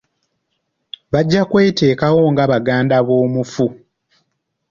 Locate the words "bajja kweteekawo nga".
1.11-2.43